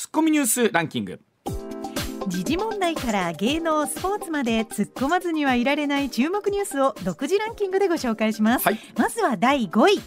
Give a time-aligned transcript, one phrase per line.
[0.00, 1.20] ツッコミニュースランキング。
[2.26, 8.78] 時事問題から芸能スポーツまで突っ込まずにはいられない注目ニュースを独自ランキングでご紹介します、はい。
[8.96, 10.00] まずは第5位。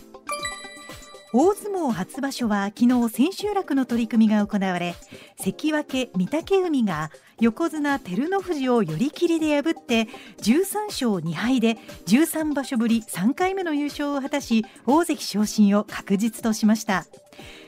[1.32, 4.96] 大相撲初場所は昨日千秋楽の取り組みが行われ
[5.40, 10.08] 関脇御嶽海が横綱照ノ富士を寄り切りで破って
[10.42, 17.06] 13勝2敗で13場所ぶり3回目の優勝を果たし大関昇進を確実としました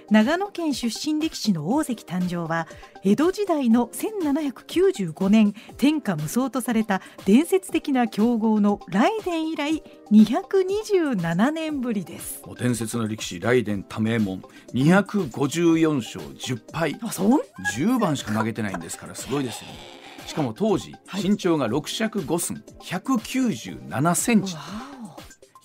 [0.10, 2.68] 長野県出身力士の大関誕生は
[3.04, 12.41] 江戸時代の1795年天下無双とされた伝説的な強豪の雷電以来227年ぶりです。
[12.58, 14.41] 伝説の力士雷電多名門
[14.73, 17.00] 254勝10敗。
[17.02, 17.40] あそん
[17.76, 19.67] 10番しか投げてないんですからすごいですよ。
[19.70, 21.30] ねしかも当時、はい。
[21.30, 24.56] 身長が6尺5寸197センチ。
[24.56, 24.62] わ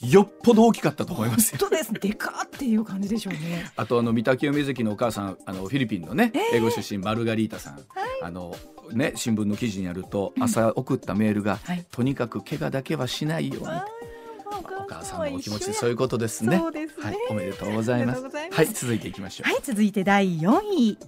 [0.03, 1.59] よっぽど大きかったと思いますよ。
[1.61, 1.93] 本当です。
[1.93, 3.71] でかっていう感じでしょうね。
[3.77, 7.81] あとあの御嶽海関のお母さんあのフィリピンのね、英語出身マルガリータさん、
[8.23, 8.57] あの
[8.93, 11.85] ね新聞の記事にあると朝送ったメールが、はい。
[11.91, 13.69] とにかく怪我だけはしないように。
[13.69, 13.85] あ
[14.52, 16.57] お母さんのお気持ちそういうことですね。
[16.57, 16.89] すね。
[16.99, 18.21] はい、おめでとうございます。
[18.21, 18.59] おめでとうございます。
[18.59, 19.51] はい、続いていきましょう。
[19.51, 20.99] はい続いて第4位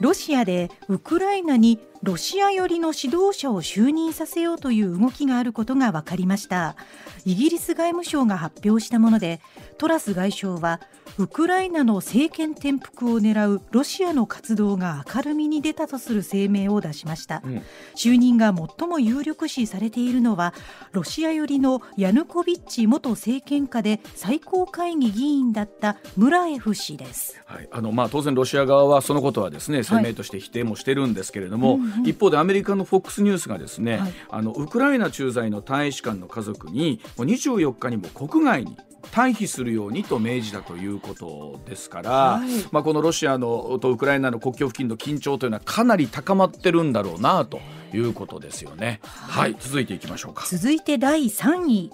[0.00, 6.76] ロシアでウクライナにロシア寄りの指導者を就任させようという動きがあることが分かりました。
[7.24, 9.40] イギリス外務省が発表したもので
[9.78, 10.80] トラス外相は
[11.18, 17.62] ウクライナの政権転覆を狙うロシアの活動が明るみに出たとする声明を出しました、うん。
[17.94, 20.52] 就任が最も有力視されているのは
[20.92, 27.40] ロシア寄りのヤヌコビッチ元政権下で最高会議議員だったムラエフ氏です。
[27.46, 32.06] はい、あのまあ当然ロシア側はそのことはですね声明として否定もしてるんですけれども、うんうん。
[32.06, 34.12] 一方でアメリカの FOX ニュースがですね、はい。
[34.28, 38.76] あのウクライナ駐在の大使館の家族にもう24日にも国外に
[39.12, 42.48] 退避するようにと命じたということですから、はい。
[42.72, 47.60] まあ、このロシアのとウクライナの国境付近の緊張というのはかなり高まってるんだろうなと
[47.94, 49.00] いうことですよね。
[49.04, 50.46] はい、続いていきましょうか。
[50.46, 51.90] 続いて第3位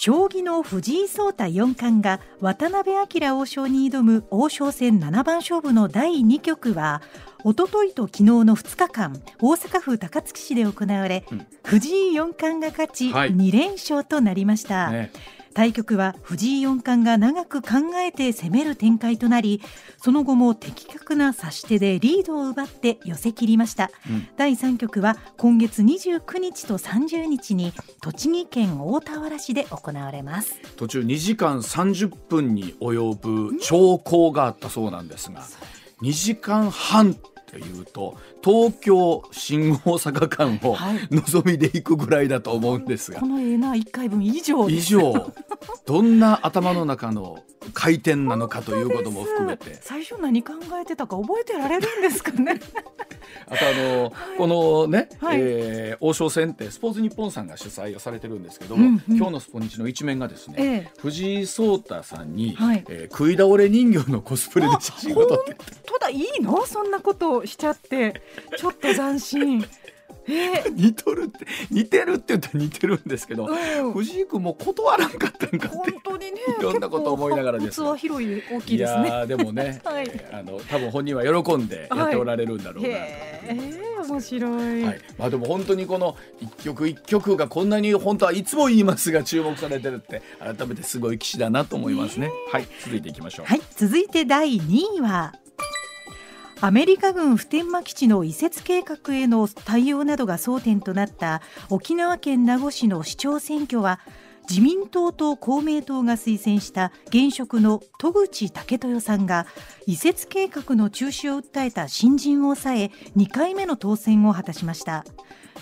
[0.00, 7.02] 将棋の藤井聡太四冠が渡辺明王将に挑む王将戦七番勝負の第2局は
[7.42, 11.46] おとといと昨日の2日間大阪府高槻市で行われ、うん。
[11.64, 13.34] 藤井四冠が勝ち、はい。
[13.34, 15.10] 2連勝となりました、ね
[15.58, 19.60] 対局は藤井四冠が長く考えて攻める展開となり
[19.96, 24.28] その後も的確な指し手でリードを奪って寄せ切りました、うん。
[24.36, 30.60] 第3局は今月29日と30日に栃木県大田原市で行われます。
[30.76, 35.42] 途中2時間30分に及ぶ長考があったそうなんですが
[36.02, 37.16] 2時間半
[37.50, 41.08] というと東京新大阪間をはい。
[41.10, 43.20] 望みでいくぐらいだと思うんですが。
[43.20, 45.32] この絵な1回分以上以上。
[45.86, 47.42] どんな頭の中の
[47.72, 49.78] 回転なのかということも含めて。
[49.80, 52.60] 最初何考えてたか覚えてられるんですかね。
[53.46, 55.38] あとあの、このね、はい。
[55.40, 59.16] えー王将戦ってスポーツニッポンさんが主催をされてるんですけども、うんうん。
[59.16, 60.90] 今日のスポニチの一面がですね、ええ。
[60.98, 62.84] 藤井聡太さんに、はい。
[62.88, 66.10] えー食い倒れ人形のコスプレで写真を撮って本当だ。
[66.10, 66.64] いいの？
[66.66, 68.22] そんなことしちゃって。
[68.56, 69.58] ちょっと斬新。
[69.58, 69.68] えー
[70.74, 73.92] 似とるって似てるって言ったら似てるんですけど、うん。
[73.92, 75.94] 藤井君も断らんかったんか本って。
[76.04, 77.80] 当にね いろんなこと思いながらです。
[77.80, 79.26] 結構器広い大きいですね。
[79.26, 80.10] でもね、 はい。
[80.12, 92.30] えーあの多分本人は喜んでやっておられるんだろうなと、へえ面白い、はい、まあでも本当にこの一曲一曲がこんなに本当はいつも言いますが注目されてるって改めてすごい棋士だなと思いますね。
[92.52, 93.46] はい、続いていきましょう。
[93.46, 95.34] はい、続いて第2位は
[96.60, 104.00] アメリカ軍普天間基地の移設計画への対応などが争点となった沖縄県名護市の市長選挙は
[104.50, 109.46] 自民党と公明党が推薦した現職の戸口武豊さんが
[109.86, 115.04] 移設計画の中止を訴えた新人を抑え2回目の当選を果たしました。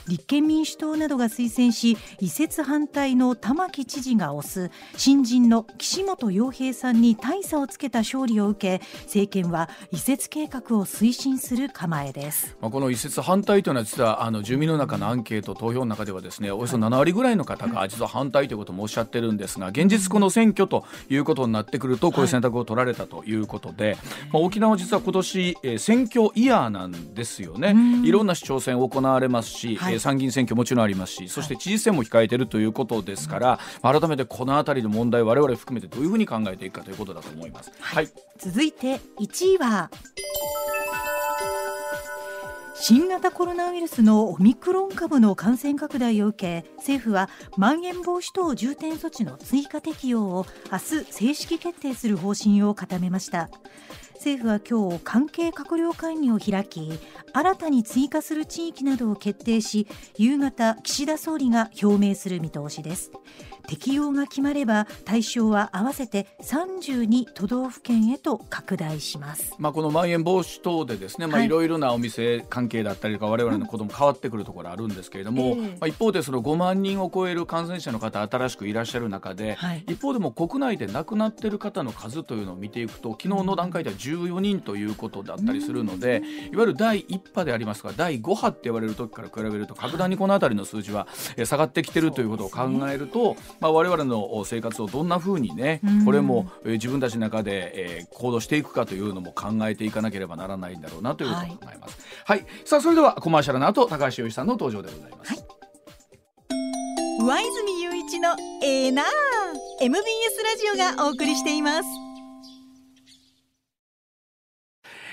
[0.08, 12.56] 立憲民主党などが推薦し移設反対の玉城知事が推す新人の岸本洋平さんに大差をつけた勝利を受け政権は移設計画を推進する構えです。
[12.60, 23.96] まあこの移設反対というのは実はあの住民の中のアンケート投票の中ではですねおよそ7割ぐらいの方が実は反対ということもおっしゃってるんですが現実この選挙ということになってくるとこういう選択を取られたということで、
[24.32, 27.76] まあ、沖縄は実は今年、えー選挙イヤーなんですよね。
[28.02, 37.72] いろんな市長選行われますし、はいえー参議院選挙もちろんありますしそして知事選も控えているということですから、改めてこの辺りの問題我々含めてどういうふうに考えていくかということだと思います。
[37.80, 38.08] はい、
[38.38, 39.90] 続いて1位は
[42.78, 53.48] 新型コロナウイルスのオミクロン株の感染拡大を受け政府はまん延防止等重点措置の追加適用を明日正式決定する方針を固めました
[54.16, 56.90] 政府は今日関係閣僚会議を開き
[57.32, 59.86] 新たに追加する地域などを決定し
[60.16, 63.12] 夕方岸田総理が表明する見通しです。
[63.66, 71.48] 適用が決まれば対象は合わせて32都道府県へと拡大します、まあ、このまん延防止等でですね、まあ、い。
[71.48, 86.22] ろいろなお店関係だったりとか我々の子ども変わってくるところあるんですけれども、うん、まあ、一方でその5万人を超える感染者の方新しくいらっしゃる中で、はい、一方でも国内で亡くなっている方の数というのを見ていくと昨日の段階では14人ということだったりするので、
[86.52, 91.06] いわゆる第1波でありますが第5波って言われる時から比べると格段にこの辺りの数字は
[91.44, 101.98] 下がってきてるということを考えると、まあ、我々の生活をどんなふうにね、これも自分たちの中で、え行動していくかというのも考えていかなければならないんだろうなということを考えます。
[102.24, 105.34] はい、はい、さあそれではコマーシャルの後高橋洋一さんの登場でございます。
[105.34, 105.44] はい。
[107.18, 108.30] 上泉雄一の
[108.62, 109.06] エーナー
[109.80, 110.02] MBS
[110.42, 111.88] ラジオがお送りしています。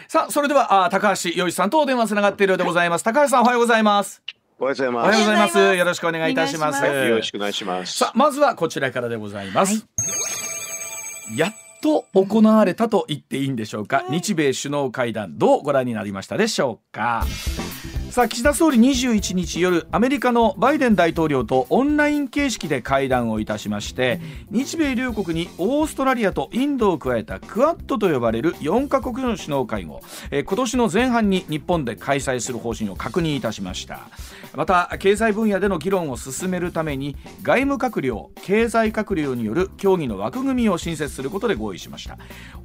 [0.08, 4.22] さあそれではあ高橋洋一さんとお電話つながっているようでございます、高橋さんおはようございます
[4.60, 5.06] おはようございます。
[5.06, 5.58] おはようございます。
[5.78, 6.84] よろしくお願いいたします。
[6.86, 7.98] よろしくお願いします。
[7.98, 9.74] さあ、まずはこちらからでございます。
[9.76, 9.82] は
[11.34, 14.06] い、やっと行われたと言っていいんでしょうか？
[14.10, 17.26] 日米首脳会談、どうご覧になりましたでしょうか？
[18.12, 24.22] さあ岸田総理21日夜アメリカのバイデン大統領とオンライン形式で会談をいたしまして
[24.52, 30.00] 日米両国にオーストラリアとインドを加えたクアッドと呼ばれる4カ国の首脳会合、
[30.30, 34.02] え今年の前半に日本で開催する方針を確認いたしました
[34.56, 42.18] また経済分野での議論を進めるために外務閣僚経済閣僚による協議の枠組みを新設することで合意しました。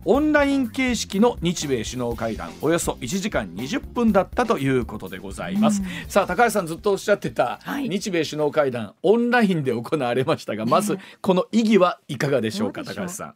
[0.05, 5.83] オンライン形式の日米首脳会談およそ1時間20分だったということでございます。
[5.83, 13.35] うん、さあ高橋さんずっとおっしゃってた日米首脳会談、はい、オンラインで行われましたがまずこの意義はいかがでしょうか高橋さん。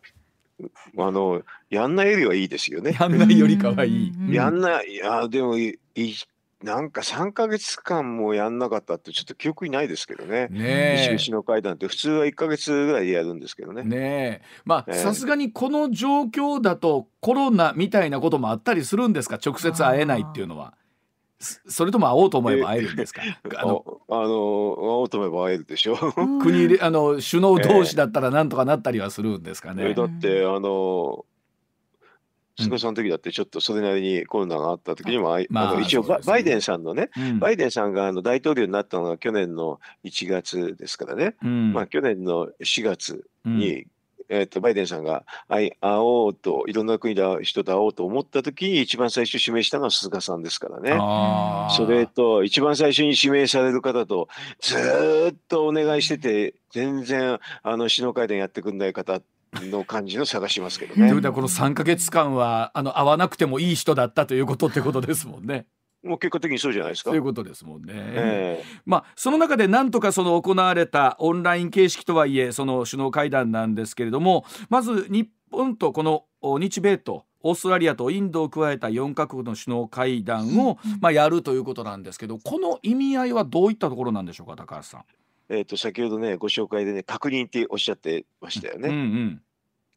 [0.98, 2.96] あのやんないよりはいいですよね。
[2.98, 4.12] やんないよりかはいい。
[4.30, 4.90] やんない。
[4.90, 6.14] いやでもいい
[6.62, 10.48] なんか3か月間もやんなかったってちょっと記憶にないですけどね。
[10.50, 11.16] ねえ。
[11.18, 13.82] 首脳会談って普通は1か月ぐらいでやるんですけどね。
[13.82, 14.42] ねえ。
[14.64, 19.38] まあさすがにこの状況だとコロナみたいなこともあったりするんですか？
[19.44, 20.74] 直接会えないっていうのは。
[21.66, 23.20] それとも会おうと思えば会えるんですか？
[23.58, 26.12] あの、あの、会おうと思えば会えるでしょう。
[26.40, 29.82] 国あの首脳同士だったらなんとかなったりはするんですかね。
[29.84, 31.24] えー、だってあの。
[32.58, 43.86] 菅さんの時だってちょっとそれなりにコロナがあった時にも、あまあ、の一応バ,、バイデンさんのね、うん、バイデンさんがあの大統領になったのが去年の1月ですからね、うん、まあ去年の4月に
[44.34, 50.92] えーと、バイデンさんが会おうといろんな国の人と会おうと思った時に一番最初指名したのは菅さんですからね。
[51.76, 54.28] それと一番最初に指名される方と
[54.58, 59.20] ずっとお願いしてて全然あの首脳会談やってくんない方
[59.60, 61.08] の感じの探しますけどね。
[61.08, 65.66] ということはこの3か月間はあの会わなくてもいい人だったということってことですもんね。
[66.02, 67.10] もう結果的にそうじゃないですか？
[67.10, 67.92] そういうことですもんね。
[67.94, 76.24] えー、まあその中でなんとかその行われたオンライン形式とはいえその首脳会談なんですけれどもまず日本とこの
[76.58, 85.04] 日米とオーストラリアとインドを加えた4カ国の首脳会談を、まあ、やるということなんですけどこの意味合いはどういったところなんでしょうか高橋さん？
[85.52, 88.88] えーと、先ほどねご紹介でね確認っておっしゃってましたよね。
[88.88, 89.42] うんうん、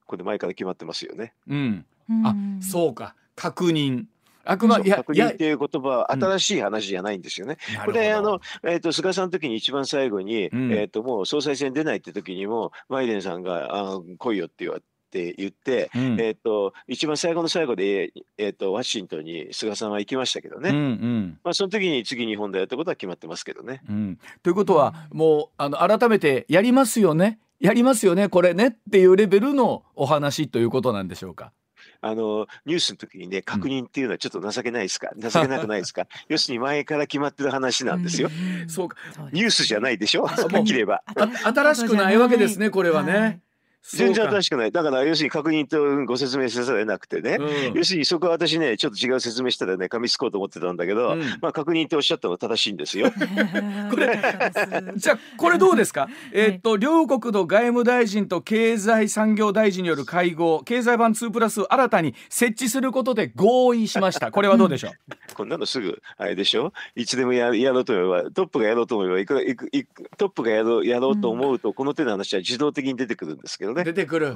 [0.06, 1.34] これ前から決まってますよね。
[1.48, 1.86] うん、
[2.24, 3.16] あそうか。
[3.36, 4.06] 確認。
[4.48, 7.58] あくまで確認っていう言葉は新しい話じゃないんですよね。
[7.80, 23.82] うん、これあの、えーと、菅さんの時に一番最後に、うん、えーと、もう総裁選出ないって時にもバイデンさんがあ来いよって言われって言って、うん、えーと、一番最後の最後で、えーと、ワシントンに菅さんは行きましたけどね、うんうん、まあ、その時に次日本だよってことは決まってますけどね。
[23.88, 27.40] うん、ということはもうあの改めてやりますよね？
[27.60, 28.28] やりますよね？
[28.28, 28.68] これね？
[28.68, 31.54] っていうレベルのお話ということなんでしょうか？
[32.02, 36.08] あのニュースの時にね確認っていうのはちょっと情けないですか、うん、情けなくないですか？
[36.28, 38.30] 要するに前から決まってる話なんですよ。
[38.68, 38.98] そうか。
[39.32, 40.26] ニュースじゃないでしょ？
[40.26, 41.04] はっきり言えば。
[41.44, 43.14] 新しくないわけですねこれはね。
[43.14, 43.42] はい
[43.88, 44.72] 全然新しくない。
[44.72, 53.12] だから要するに確認とご説明せざるを得なくてね、うん、要するにそこは私ね、ちょっと違う説明したらね、噛みつこうと思ってたんだけど、うん、まあ確認っておっしゃったのは正しいんですよ。
[53.92, 54.20] これ
[54.98, 64.32] じゃあこれどうですか、えー、っと両国の外務大臣と経済産業大臣による会合、経済版2プラス新たに設置することで合意しました。
[64.32, 64.94] これはどうでしょう？
[65.36, 66.74] こんなのすぐあれでしょ？
[66.96, 73.75] いつでもややろうと思えば、トップがやろうと思えばいくらいくいく、トップがやろうやろうと思うと、この手の話は自動的に出てくるんですけどね。
[73.84, 74.36] 出てくる。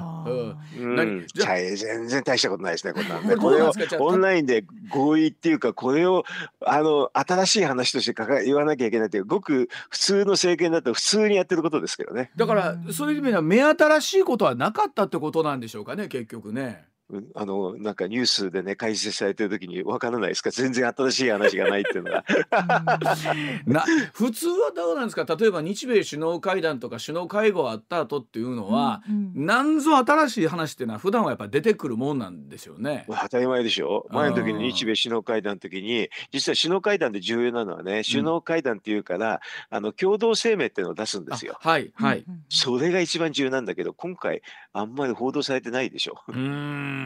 [0.78, 6.24] ん、全然大したことないですねこんなんでこれをオンラインで合意っていうかこれを
[6.64, 12.30] あの新しい話としてかか言わなきゃいけないというごく普通の政権だと普通にやってることですけどね。
[12.36, 16.89] だからそういう意味では目新しいことはなかったってことなんでしょうかね結局ね。
[17.34, 20.50] あのなんかニュースでね解説されてる時に分からないですか？
[20.52, 22.24] 全然新しい話がないっていうのが。
[23.66, 25.24] な普通はどうなんですか？
[25.36, 33.04] 例えば日米首脳会談とか首脳会合あった後っていうのは、うんうん、なんぞ新しい話っていうのは普段はやっぱ出てくるもんなんですよね。
[33.08, 34.06] 当たり前でしょ？
[34.10, 39.40] 前の時の日米首脳会談の時に実は首脳会談で重要なのはね首脳会談っていうから、
[39.70, 41.56] うん、あの共同声明っていうのを出すんですよ。
[41.60, 46.22] はいはい、それが一番重要なんだけど今回あんまり報道されてないでしょ。
[46.28, 46.99] うん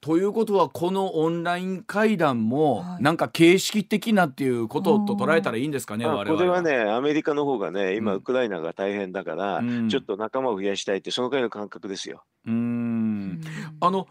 [0.00, 6.36] ということはこのオンライン会談もなんか形式的なっていうことと捉えたらいいんですかね、我々。
[6.36, 12.24] これはねアメリカの方がね今ウクライナが大変だから、うん、ちょっと仲間を増やしたいってそのくらいの感覚ですよ。
[12.46, 13.40] うん。
[13.80, 14.06] あの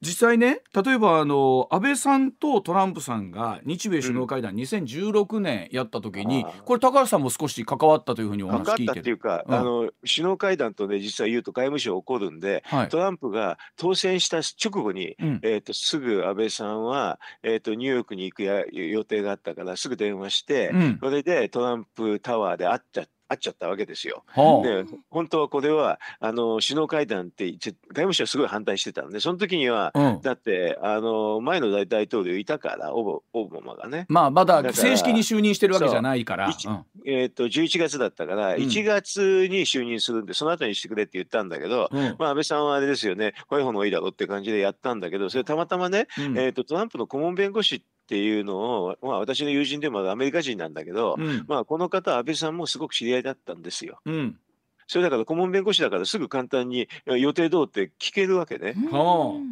[0.00, 9.00] 実際ね例えばあの安倍さんとトランプさんが日米首脳会談、うん、2016年やった時にこれ高橋さんも少し関わったというふうにお話聞いてる。
[9.00, 23.17] っていうか、うん、あの首脳会談とね実は言うと外務省起こるんで、はい、トランプが当選した直後に、うん、えーと、すぐ安倍さんは、えーと、ニューヨークに行くや予定があったからすぐ電話して、それでトランプタワーで会っちゃって。
[23.28, 24.24] あっちゃったわけですよ。
[24.28, 34.06] はあ、で本当はこれはあの首脳会談って外務省はすごい反対してたんでその時には、うん、だってあの前の大統領いたからオバマがね。
[34.08, 36.46] まあまだ正式に就任してるわけじゃないから。
[36.46, 54.00] うん、えー、っと11月だったから1月に就任するんでその後にしてくれって言ったんだけど、うん、まあ安倍さんはあれですよねこういう方がいいだろうって感じでやったんだけどそれたまたまね、えー、っとトランプの顧問弁護士っていうのを、まあ、私の友人でもアメリカ人なんだけど、うん、まあ、この方安倍さんもすごく知り合いだったんですよ。
[54.06, 54.38] うん
[54.88, 58.72] それだから顧問弁護士だからすぐ簡単に予定どうって聞けるわけね。
[58.74, 58.90] うん、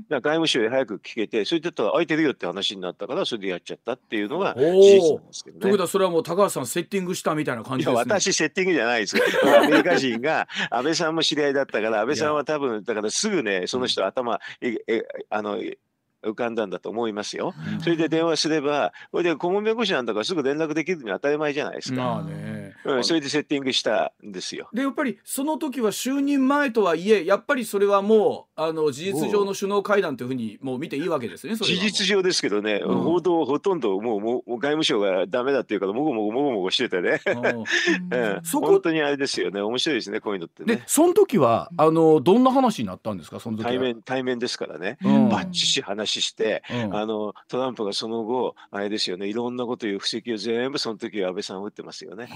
[0.08, 5.60] 外務省へ早く聞けてそれでったら空いてるよって話になったからそれでやっちゃったっていうのが事実なんですけどね。
[5.60, 7.98] ということはそれはもう高橋さんセッティングしたみたいな感じですね。
[7.98, 15.58] 私セッティングじゃないですアメリカ人が安倍さんも知り合いだったから安倍さんは多分だからすぐねその人頭ええあの
[16.30, 17.54] 浮かんだんだと思いますよ。
[17.80, 21.96] それで電話すれば、これで顧問弁護士なんだからすぐ連絡できるのは当たり前じゃないですか。
[21.96, 24.68] まあね、うん、それでセッティングしたんですよ。
[24.72, 31.56] でやっぱりその時は就任前とはいえやっぱりそれはもうあの事実上の首脳会談というふうにもう見ていいわけですね。
[31.56, 37.20] 事実上ですけどね、うん、報道ほとんどもうもう外務省がダメだっていうからもごもごもごもごしててね。
[38.10, 38.66] うん、そこ。
[38.66, 39.60] 本当にあれですよね。
[39.60, 40.76] 面白いですねこういうのってね。
[40.76, 52.28] でその時はあのどんな話になったんですかその時対面対面ですからね、うん、バッチし話して、うん、あのトランプがその後あれですよねいろんなこと言う布石を全部その時は安倍さん打ってますよね。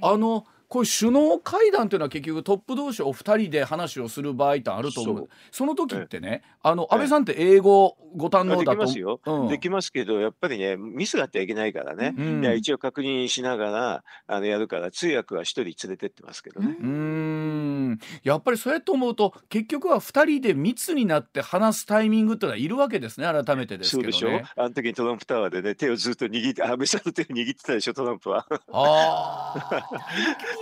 [0.00, 5.28] あのこういう首脳会談というのは結局トップ同士お二人で話をする場合ってあると思う。
[5.50, 8.76] その時ってね、あの安倍さんって英語ご堪能だと？
[8.76, 16.74] できますよ、うん、できますけどやっぱりねミスがあってはいけないからね、うん、いや一応確認しながらあのやるから通訳は一人連れてってますけどね。
[16.80, 17.98] うん。
[18.22, 24.12] やっぱりそうやって思うと結局は二人で密になって話すタイミングってのはいるわけですね改めてですけどね。
[24.14, 24.62] そうでしょ？
[24.62, 28.46] あの時にトランプタワーでね手をずっと握って安倍さんの手を握ってたでしょトランプは。
[28.72, 29.54] あ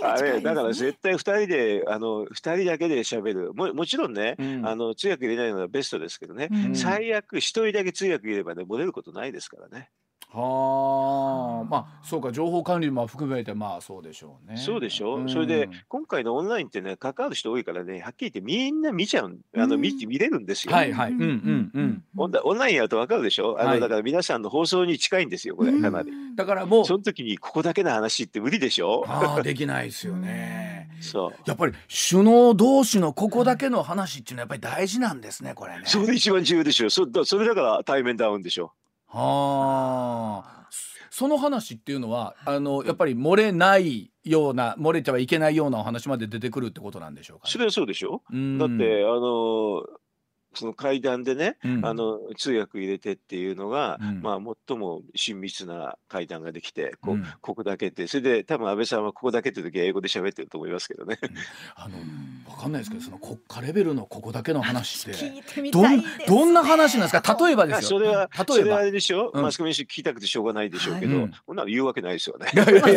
[0.01, 3.53] あれだから絶対2人であの2人だけで喋る。
[3.53, 9.89] ももちろんね、うん、あの通訳入れないのがベストですけどね、うん、最悪1人だけ通訳入れればね漏れることないですからね。
[10.33, 14.57] はあ、まあそうか情報管理も含めてまあそうでしょうね。
[14.57, 20.73] そうでしょ、うん、それで今回のオンラインってね関わる人多いからねはっきり言ってみんな見ちゃうあの見見れるんですよ。
[20.73, 21.11] はいはい。
[21.11, 22.03] うんうんうん。
[22.43, 23.57] オンラインやるとわかるでしょ？
[23.59, 26.11] あの、はい、だから皆さんの放送に近いんですよこれかなり。
[26.35, 29.03] だからもうその時にここだけの話って無理でしょ？
[29.07, 30.89] ああできないですよね。
[31.01, 31.73] そうやっぱり
[32.11, 35.81] 首脳同士のここだけの話っていうのはやっぱり大事なんですねこれね。
[35.85, 38.71] それで一番重要でしょそそれだから対面で会うんでしょ？
[39.11, 40.67] はあ。
[41.09, 48.21] その話っていうのはあのやっぱり漏れないような漏れてはいけないようなお話まで出てくるってことなんでしょうか、ね、それはそうでしょ。
[48.31, 49.83] だってあの
[50.53, 61.19] その会談でね、うん、あの通訳入れてっていうのが、うん、まあ最も親密な会談ができてこ,、うん、ここだけってそれで多分安倍さんはここだけって時は英語で喋ってると思いますけどね。
[61.75, 61.97] あの
[62.49, 67.37] 分かんないですけどその国家レベルのここだけの話ってどんどんな話なんですか？
[67.39, 67.89] 例えばですよ。
[67.89, 68.55] それは例えば。
[68.55, 72.47] それはあれでしょ、うん、マスコミに聞きたくてしょうがないでしょうけど、はい、こんなの言うわけないですよね。
[72.53, 72.87] 例えば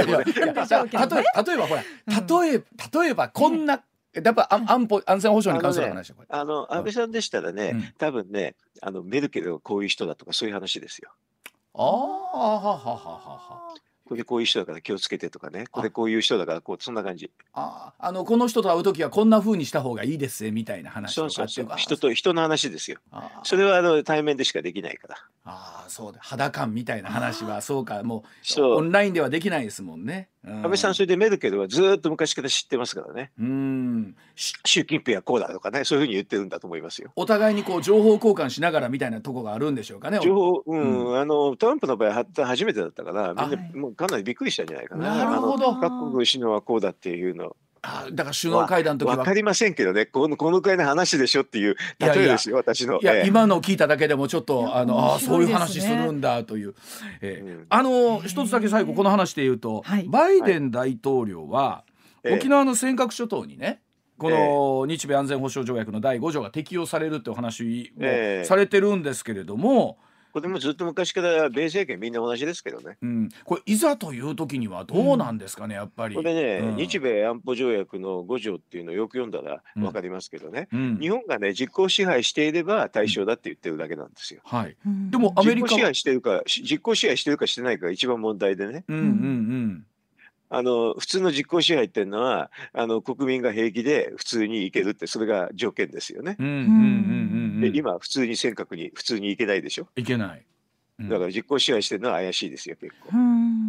[1.67, 3.83] ほら例え例えばこんな
[4.23, 11.11] やっぱ安保安全保障に関する話あの、安倍さんでしたらね、うん、多分ねあのメルケルはこういう人だとかそういう話ですよ。
[11.75, 13.75] ああはははは
[14.07, 17.31] これこういう人だから気をつけてとかねこれこういう人だからこうそんな感じ。
[17.55, 21.77] ああのこの人と会う時はこんなふうにした方がいいですみたいな話とかそうそうそう。
[21.79, 22.99] 人と人の話ですよ。
[23.45, 25.17] それはあの対面でしかできないから。
[25.45, 26.19] ああそうだ。
[26.23, 28.25] 肌感みたいな話はそうかも
[28.59, 28.63] う。
[28.63, 33.33] オンラインではできないですもんね安倍さんそれでメルケルはずっと昔から知ってますからね。
[33.39, 37.13] うん習近平はこうだとかねそういうふうに言ってるんだと思いますよ。
[37.17, 40.21] お互いにこう情報交換しながらみたいなとこがあるんでしょうかね。
[40.23, 45.17] 情報、うん、うん、あのトランプの場合初めてだったからみんなもうかなりびっくりしたんじゃないかな。
[45.17, 45.77] なるほど。
[45.77, 47.57] 各国首脳はこうだっていうの。
[47.87, 49.17] あだから首脳会談の時は。
[49.17, 50.07] 分かりませんけどね。
[50.07, 52.99] このこのくらいの話でしょっていう例えですよ私の。
[53.01, 56.75] いや、ええ、今の聞いただけでもちょっとあのあそういう話するんだという、
[57.21, 61.85] ええ、うん、あの一つだけ最後この話で言うと、はい、バイデン大統領は、
[62.23, 63.83] はい、沖縄の尖閣諸島にね、
[64.17, 68.03] この日米安全保障条約の第5条が適用されるってお話も
[68.45, 69.99] されてるんですけれども、
[70.35, 72.97] これもずっと昔から米政権みんな同じですけどね。
[73.01, 76.17] うん、これいざという時にはどうなんですかね、うん、やっぱり。
[76.17, 84.41] これね、うん、日米安保条約の5条っていうのをよく読んだら分かりますけどね、うん、日本がね実効支配していれば対象だって言ってるだけなんですよ。
[84.43, 84.77] はい。
[84.85, 88.83] でもアメリカ実効支配してるか実効支配してるかしてないかが一番問題でね。
[88.89, 89.87] うんうんうん。
[90.51, 96.37] あの普通の実効支配っていうのはあの国民が平気で普通に行けるってそれが条件ですよね。
[97.61, 99.89] で今普通に尖閣に普通に行けないでしょ？
[99.97, 100.45] 行けない。
[101.01, 103.11] だから実効支配してるのは怪しいですよ結構。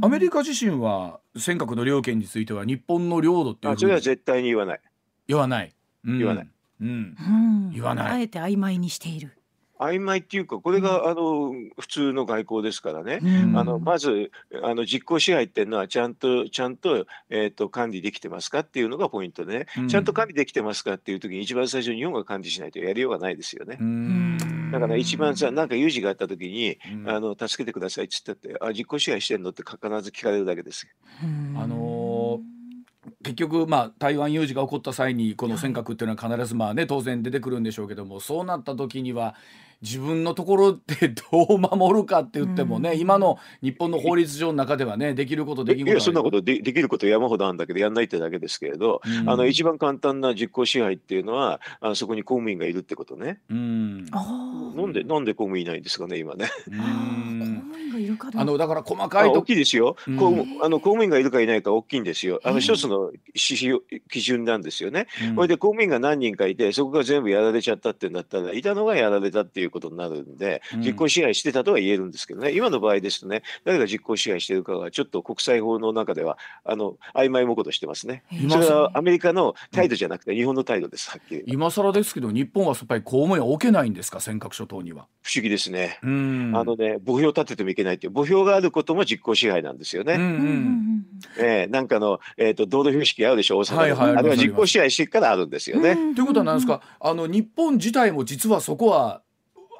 [0.06, 4.82] アメリカ自身は尖閣の領権については日本の領土っていうそれは絶対に言わない。
[5.28, 5.74] 言わない。
[6.04, 6.48] 言わない。
[6.82, 7.72] うん。
[7.74, 8.12] 言わない。
[8.12, 9.32] あえて曖昧にしている。
[9.80, 13.20] 曖昧っていうかこれが、あの普通の外交ですからね、
[13.56, 14.32] あのまず
[14.64, 23.78] あの実効支配っていうのはちゃんとちゃんと,、えーと、管理できてますかっていうのがポイントでね、ちゃんと管理できてますかっていう時に一番最初に日本が管理しないとやりようがないですよね。
[24.72, 30.88] だから一番さなんか有事があった時に、あの助けてくださいっつったってあ実効支配してんのって必ず聞かれるだけです
[31.58, 32.56] あのー
[33.24, 39.36] 結局、まあ、台湾有事が起こった際にこの尖閣っていうのは必ずまあ、ね、当然出てくるんでしょうけどもそうなった時には
[39.82, 45.96] 自分のところでどう守るかって言ってもね、うん、今の日本の法律上の中ではねできることできることい。
[45.96, 53.40] やそんなことでできること山ほどあるんだけどやんないってだけですけれど、うん、あの一番簡単な実効支配っていうのはあのそこに公務員がいるってことね。
[53.50, 56.50] うん、なんでなんで公務員いないんですかね今ね。
[58.36, 60.16] あのだから細かい大きいですよ、うん、
[60.62, 62.40] あの公務員がいるかいないか大きいんですよ。
[62.44, 63.80] あの一つの指標
[64.10, 65.08] 基準なんですよね。
[65.36, 78.24] これで公務員が何人かいてそこが全部やられちゃったってなったらいたのがやられたっていうことになるんで、実効支配してたとは言えるんですけどね、今の場合ですとね、誰が実効支配しているかが、ちょっと国際法の中では、あの曖昧もことしてますね。
[78.50, 81.44] それはアメリカの態度じゃなくて、日本の態度です、はっきり。
[81.48, 85.08] 今更ですけど、日本はやっぱり公務員は置けないんですか、尖閣諸島には。
[85.22, 86.00] 不思議ですね。
[86.02, 90.16] あのね、墓標立ててもいけないっていう、墓標があることも実効支配なんですよね。
[90.16, 91.06] うんうん
[91.40, 95.96] えー、なんかの、えーと、道路標識あるでしょ、大阪、はいはい、あれは実効支配してからあるんですよね。
[96.16, 99.22] ということはなんですか、あの日本自体も実はそこは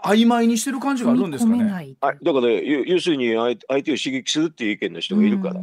[0.04, 1.96] 曖昧にしてる感じがあるんですかね？
[2.00, 5.56] あだから要するに相手を刺激するっていう意見の人がいるから。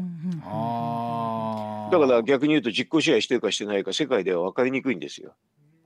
[1.93, 5.35] だから逆に言うと実効支配してるかしてないか世界では分かりにくいんですよ。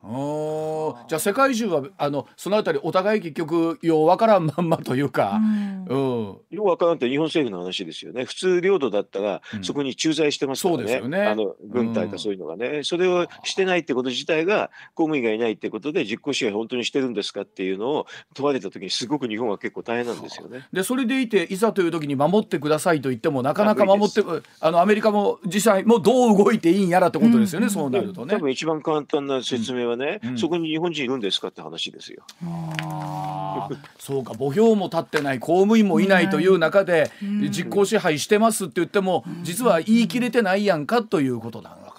[0.08, 5.40] おじゃあ世界中はあのそのあたりお互い結局ようわからんまんまというか、
[5.88, 8.24] うん、ようわからんって日本政府の話ですよね。
[8.24, 11.22] 普通領土だったら、そこに駐在してますからね,、そうですよね。
[11.22, 20.66] あの軍隊かそういうのがね、うん、それをしてないってこと自体が公務員がいないってことで実効支配本当にしてるんですかっていうのを問われた時にすごく日本は結構大変なんですよね。
[20.72, 24.22] でそれでいていざという時に守ってくださいと言ってもなかなか守って
[24.60, 28.34] あのアメリカも実際もどう動いていいんやらってことですよね、そうなるとね。
[28.34, 32.24] 多分一番簡単な説明はね、そこに日本人いるんですかって話ですよ。
[33.98, 37.10] そうか墓標も立ってない公務員もいないという中で
[37.50, 41.96] 実効支配してますって言っても実は言い切れてないやんかということなのか。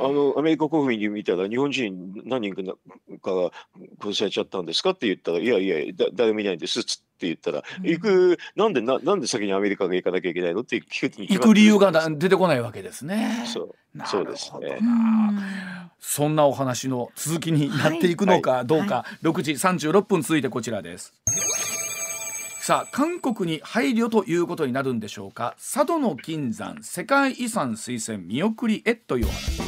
[0.00, 2.54] あのアメリカ国民に見たら日本人何人
[3.22, 3.50] かが
[4.00, 13.44] 殺されちゃったんですかって言ったらいやいやだ誰もいないんですっつって言ったら、うん、行くなんでななんで先にアメリカが行かなきゃいけないのって聞く行く理由が出てこないわけですね。
[13.46, 13.74] そう
[14.06, 14.78] そうですね。
[16.00, 21.12] そんなお話の続きになっていくのかどうか、はい、6時36分続いてこちらです。
[22.60, 25.54] さあ韓国に配慮ということになるんでしょうか。
[25.56, 29.67] 佐渡の金山世界遺産推薦見送りへというお話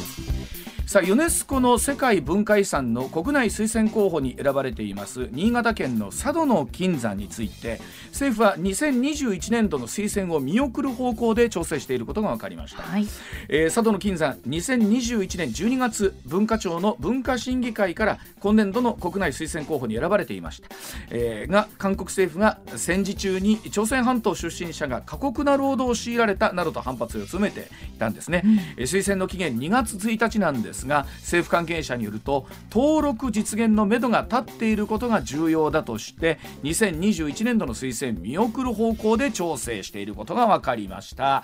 [0.91, 13.07] さあユネスコの世界文化遺産の国内推薦候補に選ばれています新潟県の佐渡の金山について政府は2021年度の推薦を見送る方向で調整していることが分かりました、はい、
[13.47, 20.67] えー、佐渡の金山2021年12月文化庁の文化審議会から今年度の国内推薦候補に選ばれていました、
[21.09, 41.43] えー、が韓国政府が戦時中に朝鮮半島出身者が過酷な労働を強いられたなどと反発を強めていたんですね、うん、推薦の期限2月1日なんですですが政府関係者によると登録実現のめどが立っていることが重要だとして2021年度の推薦見送る方向で調整していることが分かりました。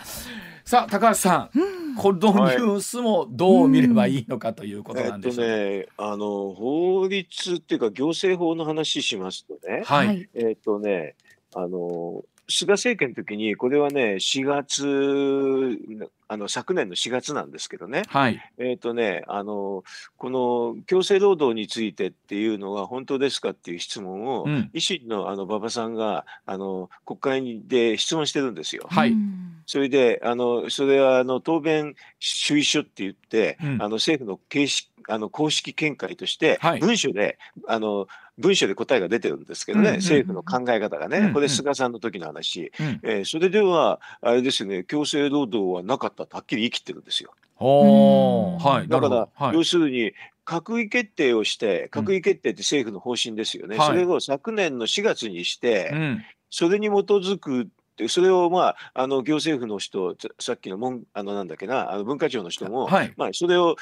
[0.65, 11.15] さあ高橋さん、うん、このニュースもどう見ればいいのかということなんでしょう、えっとね、あの法律っていうか行政法の話しますとね、はい、えっとね
[11.55, 15.79] あの菅政権の時に、これはね、4月、
[16.29, 19.83] あの昨年の4月なんですけどね、はい、えっ、とね、あの
[20.17, 28.87] この強制労働についてっていうのは本当ですかっていう質問を、うん、維新のあの馬場さんがあの国会で質問してるんですよ。
[28.89, 29.13] はい、
[29.65, 38.07] それで、あのそれはあの答弁主意書って言って、うん、あの政府の形式あの公式見解として、文書で、はい、あの
[38.37, 47.33] 文書で答えが出てるんですけどね、うんうん、政府の考え方がね、うんうん、これ、菅さんの時の話、うん、えー、それでは、あれですね、強制労働はなかったとはっきり言い切ってるんですよ。
[47.59, 50.13] はい、だから、はい、要するに、
[50.45, 55.91] 閣議決定をして、閣議決定って政府の方針ですよね、うん、それを昨年の4月にして、
[56.49, 63.75] それに基づくでそれをまああの行政府の人さっきのもんあのなんだっけなあの文化庁の人も、はい、まあそれを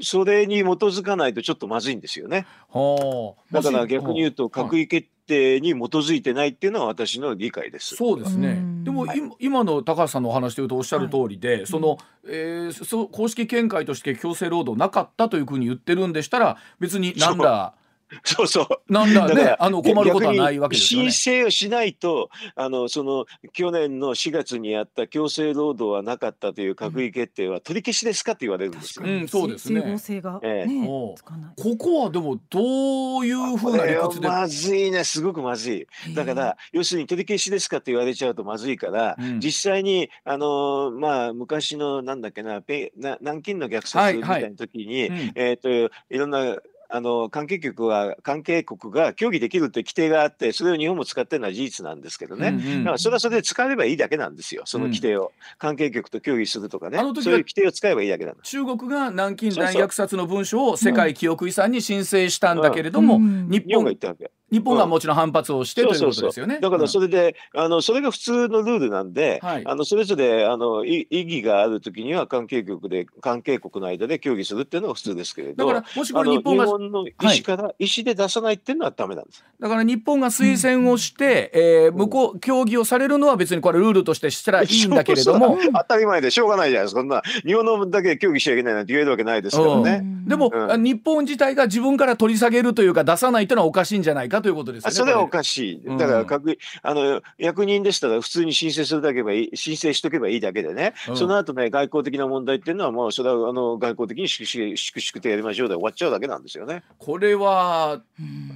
[0.00, 2.46] それに基づかないとちょっとまずいんですよね。
[2.70, 7.94] はあ、だから逆に言うと閣議決定に基づいてないっていうのは私の理解です。
[7.94, 8.60] そうですね。
[8.82, 17.74] でも、はい、今の高橋さんのお話でいうとおっしゃる通りで、はい、その、えー、そ公式見解として強制労働なかったというふうに言ってるんでしたら別になんだ。
[18.24, 18.92] そうそう。
[18.92, 21.10] なんだね、あの困ることはないわけですよね。
[21.10, 29.06] 申請をしないと、あのその去年の4月にやった強制労働はなかったという閣議決定は取り消しですかって言われるんですよ。
[29.06, 29.80] うん、そうですね。
[29.80, 34.28] 整合性が、ええここはでもどういうふうな理屈で？
[34.28, 35.86] まずいね、すごくまずい。
[36.14, 46.56] だから要するに取り消しですかって言われちゃうとまずいから、うん、実際にあのまあ昔のなんだっけな、ペな南京の虐殺みたいな時に、はいはい、えっ、ー、といろんな
[46.90, 54.62] あの関係局は関係国が協議できるって規定があってそれを日本も使ってるのは事実なんですけどね、うんうん、だからそれはそれで使えばいいだけなんですよ。
[54.64, 56.98] その規定を、うん、関係局と協議するとかね。
[56.98, 58.50] そういう規定を使えばいいだけなんです。
[58.50, 66.58] 中国が南京大虐殺の文書を世界記憶遺産に申請したんだけれども、うん、日本が言ったわけ日本がもちろん反発をして、ということですよね。
[66.60, 79.44] だからそれで、あのそれが普通のルールなんで、はい、あのそれぞれあの意義があるときには関係局で関係国の間で協議するっていうのが普通ですけれど、だからもしこれ日本が日本の意思から、はい、意思で出さないっていうのはダメなんです。
[79.60, 87.00] だから日本が推薦をして、うん、えー、向こう協議をされるのは別にこれルールとしてしたらいいんだけれども、 当たり前でしょうがないじゃないですか。
[87.00, 90.02] そんな日本のだけ協議しちゃいけないなんて言えるわけないですからね。
[90.26, 95.14] でも、うん、日本自体が自分から取り下げるというか出さないというのはおかしいんじゃないかということですよね。
[95.14, 95.98] おかしい。
[95.98, 106.82] だから各、うん、あの役人でしたら普通に申請するだけばいい、申請しとけばいいだけでね、うん、その後ね、外交的な問題っていうのは、もうそれはあの外交的に粛々とやりましょうで終わっちゃうだけなんですよね。
[106.98, 108.02] これは、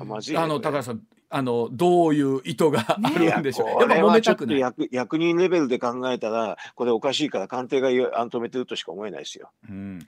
[0.04, 1.00] まずい、ね、あの高橋さん、
[1.34, 3.68] あのどういう意図があるんでしょう？
[3.80, 9.50] やっぱ揉めたくない役役人レベルで考えたらこれおかしいから官邸が止めてるとしか思えないですよ。
[9.68, 10.06] うん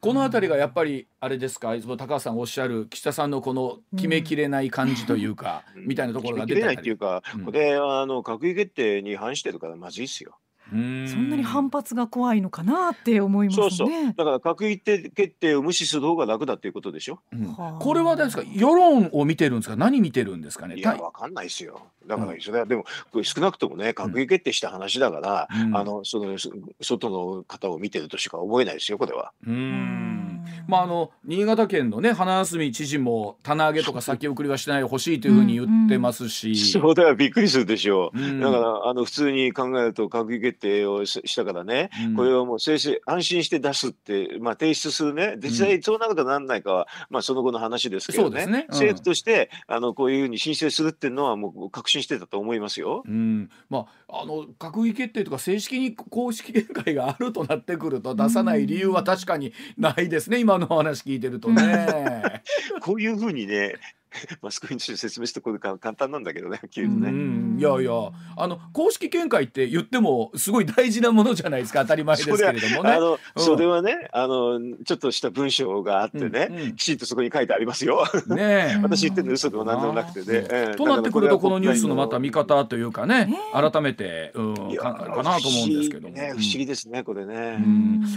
[0.00, 1.76] この辺りがやっぱりあれですか？
[1.78, 10.38] 高橋さんおっしゃる岸田さんのこの決めきれない感じというか、うん、みたいなところが出て決めきれないっていうか、うん、これあの閣議決定に反してるからまずいっすよ。
[10.70, 13.70] そんなに反発が怖いのかなって思いますね。
[13.70, 17.18] そうそうだから閣議決定を無視する方が楽だっていうことでしょ。
[17.32, 19.76] うん、これはですか世論を見てるんですか？
[19.76, 20.66] 何見てるんですか？
[20.66, 20.76] ね。
[20.76, 21.80] いやわかんないですよ。
[22.06, 22.84] だからそれはでも
[23.22, 26.36] 少なくともね閣議決定した話だから、うん、あのその
[26.80, 29.32] 外の方を見てるとしか思えないですよこれは。
[29.46, 30.19] うん
[30.66, 37.14] まああの新潟県のね花休知事も棚上げとか先送りはしないでほしいというふうに言ってますし、そうだよ。
[37.14, 38.10] びっくりするでしょ。
[38.14, 45.36] う、うん、だからあの普通に考えると閣議決定をしたからね、うん、これをもう正式安心して出すって、まあ、提出するね。
[45.38, 53.02] 実際そうなことにならないかは、まあ、その後の話ですけどね、ね、政府としてあのこういうふうに申請するっていうのはもう確信してたと思いますよ。
[53.06, 53.50] うん。
[53.68, 62.42] まあ、あの閣議決定とか正式に公式見解があるとなってくると出さない理由は確かにないですね今の話聞いてるとね。
[62.80, 63.74] こういうふうにね
[64.42, 67.58] マスコミに説明してこれ簡単なんだけどね、ね。
[67.58, 67.92] いやいや、
[68.36, 72.92] あの公式見解って言ってもすごい大事なものじゃないですか、当たり前ですけれどもね。
[72.92, 78.04] あの、うん、それはね、あのちょっとした文章があってね、うんうん、きちんとそこに書いてありますよ。
[78.26, 80.46] ね 私言ってるの嘘でも何でもなくてね。
[80.50, 86.14] えー、となってくるとこのニュースのまた見方というかね、改めて、うん、かかなと思うんですけども。
[86.14, 87.58] ね、不思議ですね、これね。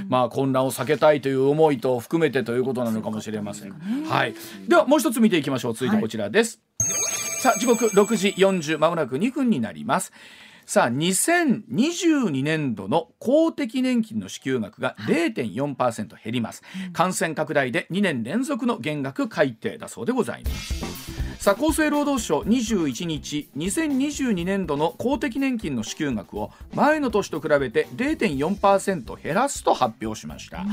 [0.10, 3.74] まあ混乱を避けたいという思いと含めてということなのかもしれません。
[4.08, 4.34] はい。
[4.68, 5.83] ではもう一つ見ていきましょう。
[5.84, 6.62] 続いてこちらです。
[6.80, 6.92] はい、
[7.42, 10.14] さあ時刻6時40まもなく2分になります
[10.66, 21.04] さあ2022年度の公的年金の支給額が0.4%減ります、感染拡大で2年連続の減額改定だそうでございます。
[21.44, 30.68] さあ厚生労働省21日2022年度の公的年金の支給額を前の年と比べて0.4%減らすと発表しました、うん、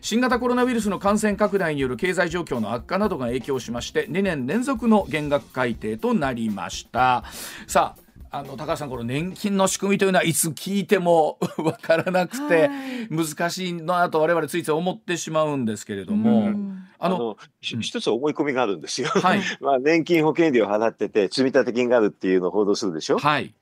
[0.00, 7.24] 新型コロナウイルスの感染拡大による経済状況の悪化などが影響しまして2年連続の減額改定となりました。
[7.66, 8.03] さあ
[8.34, 12.68] あの高橋さんこの年金の仕組みというのはいつ聞いても わからなくて
[13.08, 16.52] 難しいなと我々ついつい思ってしまうんですけれども。
[16.98, 19.08] あの一つ思い込みがあるんですよ。
[19.08, 23.18] はい、 まあ年金保険料払ってて積立金があるっていうのを報道するでしょ。
[23.18, 23.52] はい。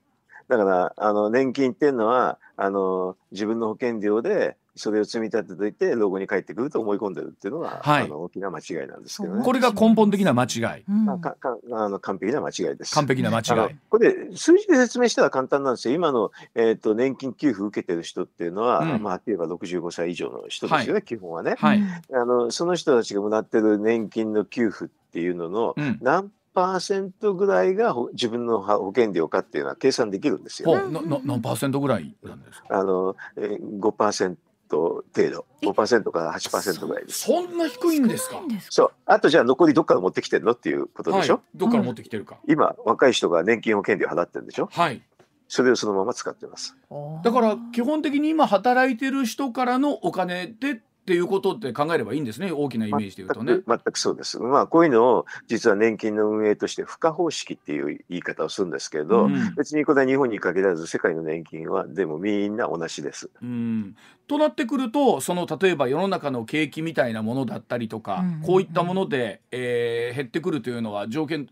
[0.47, 9.45] だからあの年金っていうのはあの自分の保険料でそれを積み立てといて老後に帰ってくると思い込んでるっていうのが、はい、あの大きな間違いなんですけどね。
[9.45, 10.91] これが根本的な間違い。
[10.91, 12.95] まあ、かかあの完璧な間違いです。
[12.95, 13.77] 完璧な間違い。
[13.89, 15.95] これ数字で説明したら簡単なんですよ。
[15.95, 21.83] 今の、えーと、年金給付受けてる人っていうのは、うん、まあ例えば65歳以上の人ですよね、はい、基本はね、はい、
[22.13, 22.51] あの。
[22.51, 31.01] その人たちがもらってる年金の給付っていうのの何パーセントぐらいが自分の保険料かっていうのは計算できるんですよ、ね。
[31.25, 32.79] 何パーセントぐらいなんですか？
[32.79, 34.37] あの、えー、5%。
[34.77, 35.47] 程度。
[35.63, 37.21] 5%から8%ぐらいです。
[37.21, 38.41] そんな低いんですか？
[38.71, 38.93] そう。
[39.07, 40.53] あとじゃあ残りどっから持ってきてるの？
[40.53, 44.69] っていうことでしょ、はい、どっから持ってきてるか、今若い人が年金保険料払ってるんでしょ？
[44.73, 45.03] はい。
[45.49, 46.77] それをそのまま使ってます。
[47.23, 53.59] だから基本的に今働いてる人からのお金でっていうことって考えればいいんですね大きなイメージでいうとね。
[53.67, 54.39] 全くそうです。
[54.39, 63.31] まあこういうのを実は年金の運営として付加方式っていう言い方をするんですけど、うん、別にこれは日本に限らず世界の年金はでもみんな同じです。
[63.43, 63.97] うん、
[64.29, 71.49] となってくるとその例えば世の中の景気みたいなものだったりとか、うん、こういったもので、えー、減ってくるというのは条件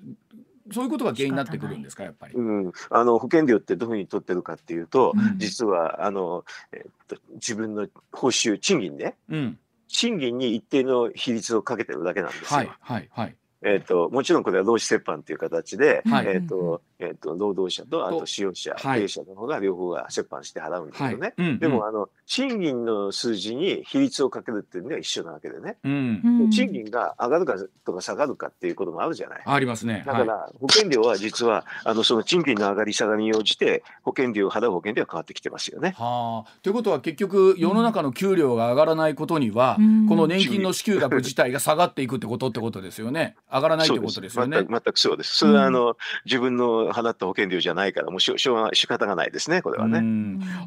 [0.73, 2.35] そういうことが原因になってくるんですか、やっぱり。
[2.35, 12.47] うん、あの保険料ってどういうふうに取ってるかっていうと、うん、実はあの、えっと、自分の報酬、賃金ね、うん、賃金に一定の比率をかけてるだけなんですよ。
[12.49, 13.37] はいはいはい。
[13.63, 21.35] えっ、ー、と、もちろんこれは労使折半という形で、はい、えっ、ー、と、えっ、ー、と、労働者と、あと使用者、経営者の方が両方が折半して払うんですけどね。
[21.37, 25.79] はい、でも、あの、賃金の数字に比率をかけるっていうのは一緒なわけでね。
[25.83, 29.43] うん、賃金が上がるかとか下がるかっていうこともあるじゃない。
[29.45, 30.05] ありますね。
[30.07, 35.95] だから、保険料は実は、あの、その賃金の上がり下がりに応じて、保険料、払う保険料は変わってきてますよね。
[35.97, 36.59] はあ。
[36.63, 43.37] ということは結局、世の中の給料が上がらないことには、うん、この年金の支給額自体が下がっていくってことってことですよね。
[43.51, 44.65] 上がらないってことですよね。
[44.69, 45.37] 全くそうです。
[45.37, 49.99] それは、あの、自分の払った保険料じゃないから、もうしょしょうが仕方がないですね、これはね。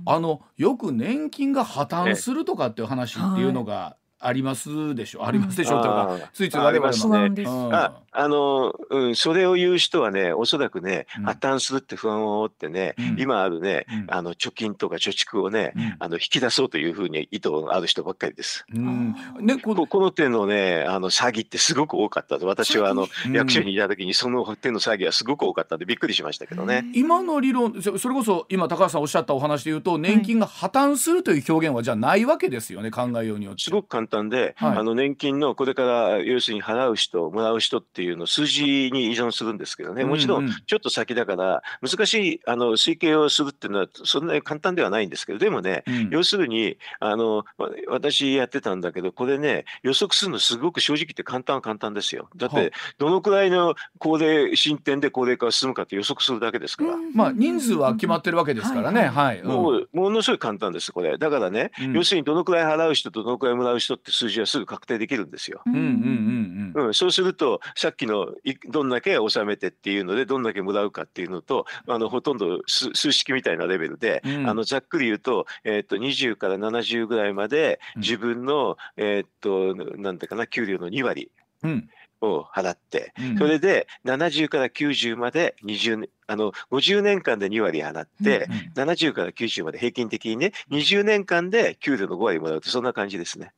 [0.06, 7.44] あの、よく年金が破綻するとかっていう話っていうのが、ありますでしょありますでしょ、うん、とかついつい我々もね。
[7.48, 18.66] ああの、うん、それを言う人はね、おそらくね、破綻するって不安を持ってね、うん、今あるね、うん、あの貯金とか貯蓄をね、あの引き出そうというふうに意図がある人ばっかりです。
[18.72, 19.16] うん。
[19.42, 22.38] ね、このこの手のね、あの詐欺ってすごく多かった。
[22.46, 26.86] 私はあの役所にいた時にその手の詐欺はすごく多かったんでびっくりしましたけどね。
[26.94, 33.64] 今の理論、それこそ今高橋さんおっしゃったお話で言うと、年金が破綻するという表現はじゃないわけですよね、考えようによって。
[33.64, 47.44] すごく簡単で、はい、あの年金のこれから要するに払う人、もらう人っていうの数字に依存するんですけどね、もちろんちょっと先だから、難しいあの推計をするっていうのは、そんなに簡単ではないんですけど、でもね、うん、要するにあの、
[47.88, 52.30] 私やってたんだけど、これね、予測するのすごく正直言って簡単は簡単ですよ。
[52.36, 56.98] だって、どのくらいの高齢、進展で高齢化が進むかって予測するだけですから。
[57.14, 59.44] まあ、人数は決まってるわけですからね、はい。
[59.44, 61.18] もう、ものすごい簡単です、これ。
[61.18, 65.62] だからね、うん、要するにどのくらい払う人とどのくらいもらう人って数字はすぐ確定できるんですよ。
[65.66, 66.94] うんうんうんうん。
[66.94, 68.34] そうすると、さっきの
[68.70, 81.32] どんだけ納めてっていうのでどんだけもらうかっていうのとあのほとんど数式みたいなレベルで、うん、あのざっくり言うと,、えー、と20から70ぐらいまで自分の、うん、えっとなんだかな給料の2割。
[81.64, 81.90] うん
[82.26, 93.52] を払って、うん、それで70から90まで20年あの50年間で2割払って、うんうん、70から90まで平均的にね20年間で給料の5割もらうとそんな感じですね。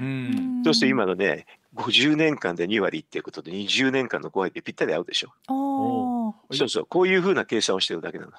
[0.00, 5.32] うん、そうすると今のね50年間で2割っていうことで20年間の5割でぴったり合うでしょ。
[6.52, 8.32] そうそうこういうふうな計算をしてるだけなの。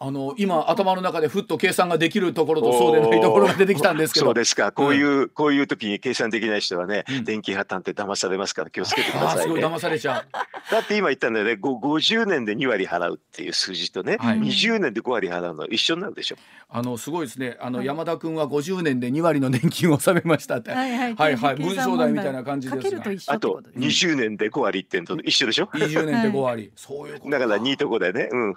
[0.00, 4.26] あの今頭の中でふっと計算ができるところとそうでないところが出てきたんですけど。
[4.26, 4.70] そうですか。
[4.70, 10.26] こういう、うん、こういう時に計算できない人はね、うん、電気破綻って騙されますから気をつけてください、ね、すごい騙されちゃう。
[10.70, 11.52] だって今言ったんだよね。
[11.54, 16.36] 50年で2割払うっていう数字とね、はい、20年で5割払うのは一緒になるでしょ。
[16.70, 17.56] あのすごいですね。
[17.60, 20.70] あの、はい、山田君は50年で2割の年金を納めましたって。
[20.70, 23.02] はいはい、はいはい、文章題みたいな感じですが。
[23.26, 28.28] あと20年で5割ってんと一緒でしょ？20年で5割、そういうことだから2と5でね。
[28.30, 28.54] うん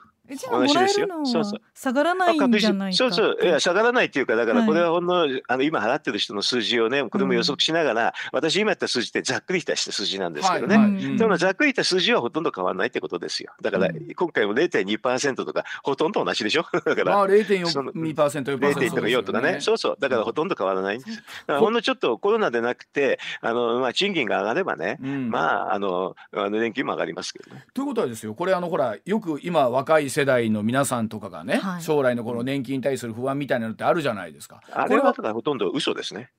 [0.49, 1.07] 同じですよ。
[1.25, 1.61] そうそう。
[1.73, 3.37] 下がらないんじゃないそうそう。
[3.41, 10.77] いや、下がらないっていうか、だからこれはほんの、はい、あの、今払ってる人の数字をね、これも予測しながら、うん、私今やった数字ってざっくりした数字なんですけどね。
[10.77, 13.51] はいはい、でもざっくりした数字はほとんど変わらないってことですよ。
[13.61, 16.65] だから、今回も0.2%とか、ほとんど同じでしょ？
[16.85, 17.15] だから。
[17.15, 19.57] まあ、0.4%、0.4とか4とかね。
[19.59, 19.97] そうそう。
[19.99, 21.23] だからほとんど変わらないんです。
[21.47, 27.65] ほんのちょっとコロナでなくて、あの、まあ、賃金が上がればね、うん、まあ、あの、あの年金も上がりますけどね。
[27.73, 34.61] ということはですよ、これあの、ほら、よく今若い世代の皆さんとかがね、はい、将来のこの年金に対する不安みたいなのってあるじゃないですか。
[34.71, 36.31] あれはだからほとんど嘘ですね。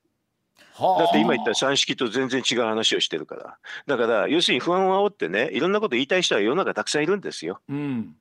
[0.79, 3.59] だって今言った算式と全然違う話をしてるから。
[3.87, 7.61] だから要するに不安を煽ってね、いろんなこと言いたい人は世の中たくさんいるんですよ。
[7.69, 8.17] うん。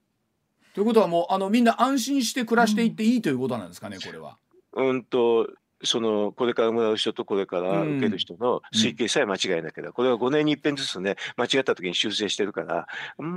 [0.73, 4.37] ということはもうあのみんな安心して暮らしていっていいということなんですかね、これは。
[4.73, 5.49] うんと
[5.83, 12.87] そのこれからもらう人とこれから受ける人の推計さえ間違いなければ、これは5年に一遍ずつね間違った時に修正してるから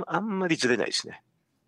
[0.07, 1.21] あんまりずれないですね。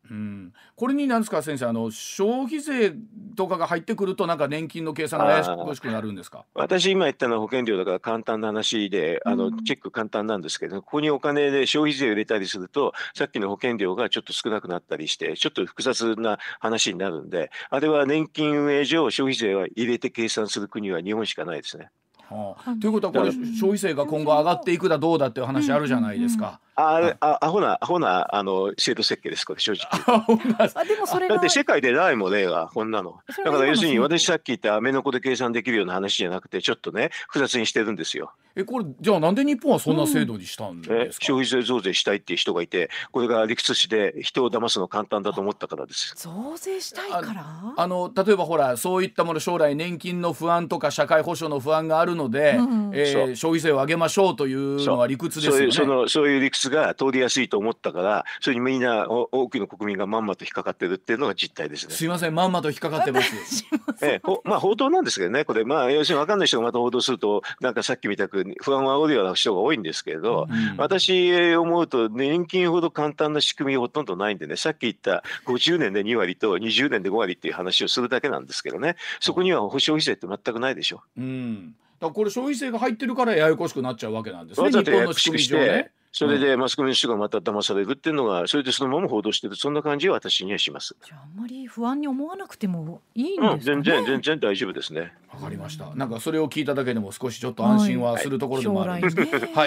[0.10, 2.94] うん、これになんですか先生あの消費税
[3.36, 6.46] とかが入ってくるとなんか年金の計算が怪しくなるんですか？
[6.54, 21.90] 私今言ったのは保険料だから簡単な話であの、チェック簡単なんですけどここにお金で消費税を入れたりするとさっきの保険料がちょっと少なくなったりしてちょっと複雑な話になるんであれは年金運営上消費税は入れて計算する国は日本しかないですね。
[22.30, 26.60] はあ、ということはこれ消費税が今後上がっていくだどうだっていう話あるじゃないですか。
[26.80, 29.88] あれ、あ、アホな、アホな、あの、制度設計です、これ、正直。
[30.76, 33.20] あ、でもそれだって世界でないもんねが、こんなの。
[33.44, 38.32] だから要するに、私さっき言ったアメノコで計算できるような話じゃなくて、ちょっとね、複雑にしてるんですよ。
[38.56, 46.14] え、これ、じゃあなんで日本はそんな制度にしたんですか、うん、消費税増税したいっていう人がいて、これが理屈しで人を騙すの簡単だと思ったからです。
[46.16, 47.74] 増税したいから？
[47.76, 55.58] あの、例えばほら、そういったもの、将来年金の不安とか社会保障の不安があるので、うん、えー、消費税を上げましょうというのは理屈ですよね。
[55.58, 63.66] そういう、その、そういう理屈が通りやすいいと思ったからそれにみんな多くの国民がまんまと引っかかってるっていうのが実態ですねすいませんまんまと引っかかってます
[64.02, 81.02] ええ、まあ報道なんですけどねこれまあ要するに分かんない人がまた報道するとなんかさっきみたく不安を煽るような人が多いんですけれど、うん、私思うと年金ほど簡単な仕組みほとんどないんでねさっき言った50年で2割と20年で5割っていう話をするだけなんですけどねそこには消費税って全くないでしょ。
[81.18, 84.70] うんだこれ消費税が入ってるからややこしくなっちゃうわけなんですね。
[84.70, 85.92] 日本の仕組み上ね。
[86.18, 90.96] それでマスコミの人がまた騙されるっていうのが、それでそのまま報道してる、そんな感じは私にはします。
[91.06, 95.14] じゃあ、あんまり不安に思わなくてもいいんですか、ね、うん、全然、全然大丈夫ですね。
[95.32, 95.94] わかりました。
[95.94, 98.92] なんかそれを聞いただけでも少しちょっと安心はするところでもある。
[98.94, 99.02] はい。
[99.04, 99.08] は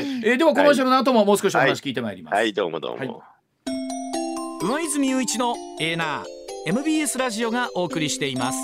[0.01, 2.35] い、えー、ではコマーシャルの後ももう少しお話聞いてまいります。
[2.35, 2.99] はい、はい、どうもどうも。
[2.99, 6.25] はい、上泉雄一のエーナー
[6.67, 8.59] MBS ラジオがお送りしています。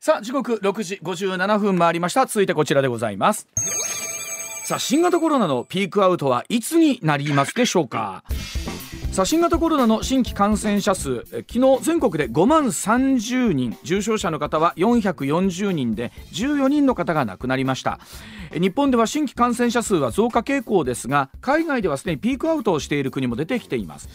[0.00, 3.46] さあ時刻6時57分回りました続いてこちらでございます
[4.64, 8.22] さあ新型コロナのピークアウトはいつになりますでしょうか？
[9.10, 17.98] さあ新型コロナの新規感染者数昨日全国で5万30人重症者の方は440人で14人の方が亡くなりました。
[18.52, 24.08] 日本では新規感染者数は増加傾向ですが海外ではすでにピークアウトをしている国も出てきています。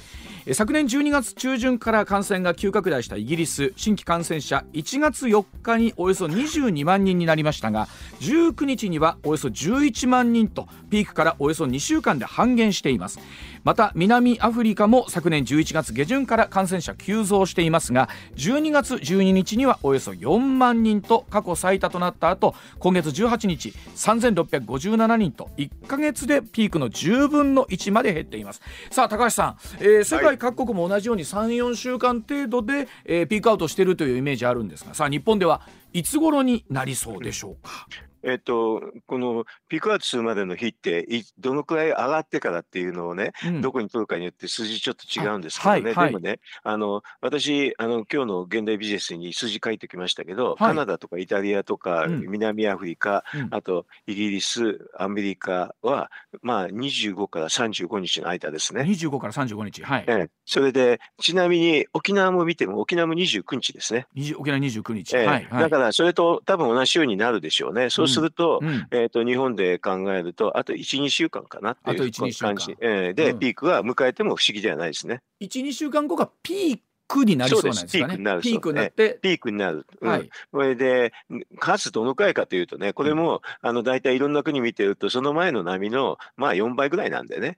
[0.53, 3.73] 昨年12月中旬から感染が急拡大したイギリス。
[3.75, 7.89] 新規感染者1月4日におよそ22万人になりましたが
[8.21, 13.19] 19日にはおよそ11万人とピークからおよそ2週間で半減しています。
[13.65, 18.07] また南アフリカも昨年11月下旬から感染者急増していますが
[18.37, 28.61] 12月12日にはおよそ4万人と過去最多となった後今月18日3657人と1か月でピークの10分の1まで減っています。
[28.89, 35.61] さあ高橋さん、えー、世界各国も同じように34週間程度で、えー、ピークアウトしてるというイメージあるんですがさあ日本では
[35.93, 37.87] いつ頃になりそうでしょうか？
[38.27, 56.11] えっと、このピークアウトするまでの日っていどのくらい上がってからっていうのをね、うん、どこに取るかによって数字ちょっと違うんですけどね、はいはい、でもねあの私あの今日の現代ビジネスに数字書いてきましたけど、はい、カナダとかイタリアとか、うん、南アフリカ、うん、あとイギリスアメリカは
[56.41, 58.81] まあ25から35日の間ですね。
[58.81, 64.05] 25から35日はい、ええ、それでちなみに沖縄も見ても沖縄も29日ですね。
[64.37, 67.89] 沖縄29日、ええ、はい、だからそれと多分同じようになるでしょうね。
[67.89, 72.75] そうすると、えっ、ー、と、日本で考えると、あと1、2週間かなっていう感じ。
[72.79, 75.21] えー、で、うん、ピークは迎えても不思議ではないですね。
[75.41, 78.17] 1、2週間後がピークになりそうなんですかね。
[78.41, 79.85] ピークになってピークになる。
[80.01, 80.29] はい。
[80.51, 81.13] これで
[81.59, 87.57] 数どのくらいかというとね、これも、あの大体いろんな国見てるとその前の波のまあ4倍ぐらいなんでね。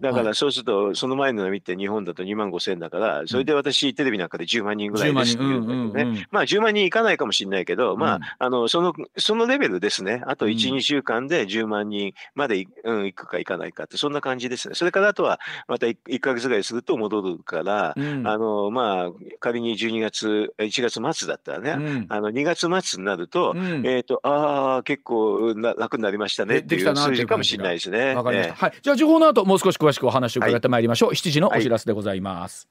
[0.00, 6.26] だからそうするとその前の波って日本だと2万5千だから、それで私テレビなんかで10万人ぐらいですって言うんだけどね。
[6.30, 10.22] まあ10万人いかないかもしれないけど、まああのそのそのレベルですね。
[10.26, 14.74] あと1、2週間で10万人までうんいくかいかないかってそんな感じですね。
[14.74, 28.14] それからあとはまた 1, 1ヶ月ぐらいすると戻るから、あのまあ仮に12月1月末だったらね、あの2月末になると、えっ、とああ結構な楽になりましたねっていう数字かもしれないですね。
[28.14, 28.54] わかりました。
[28.54, 28.72] はい。
[28.82, 31.08] じゃあ情報の後もう少し詳しくお話を伺ってまいりましょう。
[31.10, 32.68] はい、7時のお知らせでございます。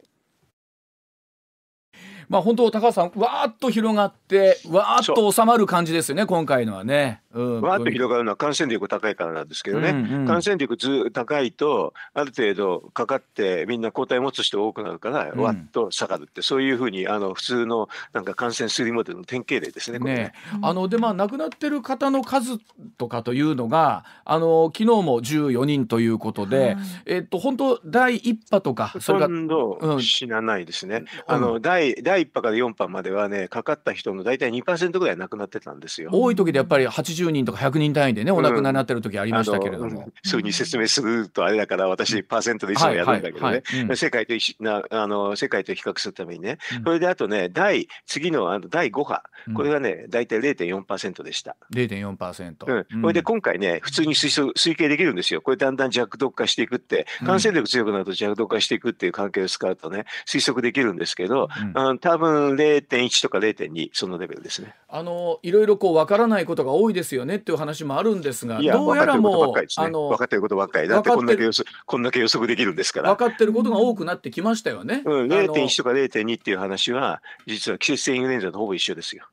[2.29, 7.21] はいまあ本当高橋さんわーっと広がってわーっと収まる感じですよね今回のはね。
[7.33, 19.99] うん、わーっと広がるのは感染力高いからなんですけどね、うんうん、感染力ず高いとある程度かかってみんな抗体持つ人多くなるから、わっと下がるってそういうふうにあの普通のなんか感染推理モデルの典型例ですね。
[19.99, 20.33] ねね。
[20.61, 22.57] あのでまあ亡くなってる方の数
[22.97, 31.03] とかというのがあの昨日も14人ということで、はい、えっと本当第1波とかそれほとんど死なないですね。
[31.27, 36.09] うん、あの第第1波から4波まではねかかった人の大体2%ぐらい亡くなってたんですよ。
[36.13, 39.89] 多い時でやっぱり80人とか100人単位でねお亡くなりになってる時ありましたけれども。
[39.89, 43.63] うん、そういうふうに説明するとあれだから私パーセントでいつもやるんだけどね。
[43.95, 49.23] 世界となあの世界と比較するためにね、それであとね第次のあの第5波。
[49.55, 51.55] これがね大体0.4%でした。
[51.73, 52.85] 0.4%。
[52.91, 55.41] うん、これで今回ね普通に推測推計できるんですよ。
[55.41, 57.05] これだんだん弱毒化していくって。
[57.25, 64.73] 感染力強くなると弱毒化していくっていう関係を使うとね推測できるんですけど、うん、あ多分0.1とか0.2そのレベルですね。
[64.87, 73.13] あのいろいろこうわからないことが多いですよねっていう話もあるんですが、どうやらもう、ね、あの分かってることばっかりだってこんだけ予測こんだけ予測できるんですから。
[73.13, 75.03] 分かってることが多くなってきましたよね。
[75.05, 79.25] うん、0.1とか0.2っていう話は実は季節性インフルエンザとほぼ一緒ですよ。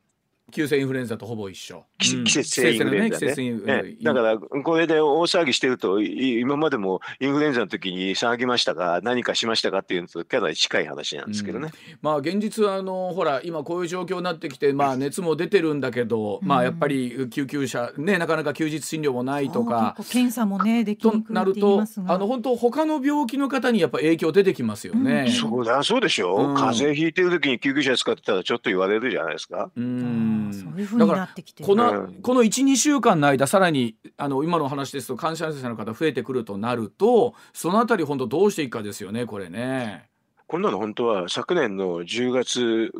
[0.54, 1.84] 急性インフルエンザとほぼ一緒。
[1.98, 3.34] 季節性インフルエンザね。
[3.34, 11.70] ねだからこれで大騒ぎしてると今までもインフルエンザの時に騒ぎましたが何かしましたかっていうのとかなり近い話なんですけどね。
[11.90, 25.24] うん、まあ現実はあのほら今こういう状況になってきてまあ熱も出てるんだけど、まあやっぱり救急車ねなかなか休日診療もないとか検査もねできにくなるとあの本当他の病気の方にやっぱ影響出てきますよね。
[25.26, 29.70] うん、そうだそうでしょ、うん、風邪ひいてる時に救急車使ってたらちょっと言われるじゃないですか。
[29.76, 30.43] うん。
[30.52, 40.08] そういうふうになってきてこのこの12週間の間さらにあの今の話ですと感染者の方増えてくるとなるとそのあたり本当どうしていくかですよねこれね。
[40.46, 42.92] こんなの本当は昨年の10月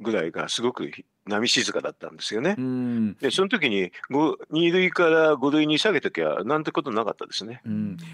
[0.00, 0.90] ぐらいがすごく
[1.26, 2.56] 波静かだったんですよね。
[3.20, 7.62] でその時に2類から5類に下げときゃなんてことなかったですね。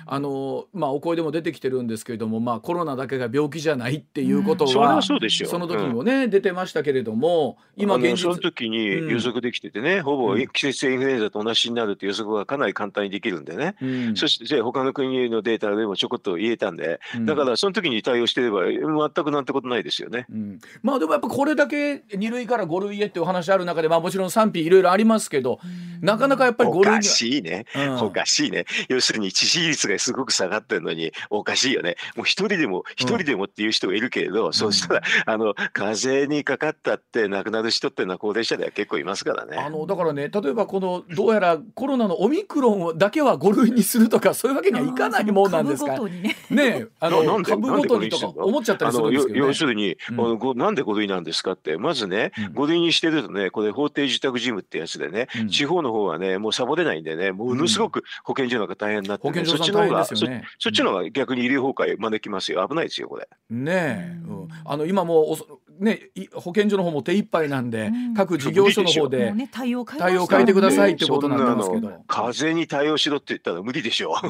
[0.07, 13.77] あのまあお声でも出てきてるんですけれども、まあ、コロナだけが病気じゃないっていうことは、その時もね、出てましたけれども今現実その時に予測できててね、ほぼ季節性インフルエンザと同じになるって予測がかなり簡単にできるんでね、
[14.15, 20.27] そして他の国のデータでもちょこっと言えたんで、だからその時に対応してれば全くなんてことないですよね。
[20.83, 25.59] まあでもやっぱこれだけ2類から5類へっていう話ある中で、まあ、もちろん賛否いろいろありますけど、
[26.01, 28.65] なかなかやっぱり5類おかしいね、うん、おかしいね。
[28.89, 31.97] 要するに致死率がすごく下がってるのにおかしいよね。
[32.17, 39.57] もう一人でも一人でもっていう人がいるけれど、うん、そうしたらあの風邪にかかったって亡くなる人っていうのは高齢者では結構いますからね。
[39.57, 45.99] あのだからね例えばこのどうやらコロナのオミクロンだけは5類にするとかそういうわけにはいかないもんなんですか。
[45.99, 46.37] ね。
[46.51, 51.77] ねあの株ごとにとか思っちゃったりするんですけど、ね、要するに、うん、なんで5類なんですかって。
[51.79, 53.51] まずね、うん、5類にしてるとね。
[53.51, 57.33] これ法定自宅事務ってやつでね、うん、地方の方はねもうサボれないんでね。
[57.33, 60.19] ものすごく保健所なんか大変になって、ね、そっちの方が、そっ
[60.73, 62.67] ちの方が逆に医療崩壊招きますよ。
[62.69, 63.29] 危ないですよこれ。
[63.51, 65.37] ねえ、うん、あの今も
[65.79, 74.21] ね保健所の方も手一杯なんで、各事業所の方で対応変えてくださいってことなんですけど、風に対応しろって言ったら無理でしょう。